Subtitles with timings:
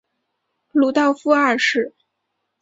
[0.71, 1.93] 鲁道夫二世。